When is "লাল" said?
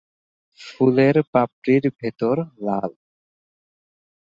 2.65-2.91